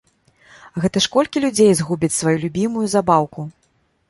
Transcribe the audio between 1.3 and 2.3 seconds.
людзей згубяць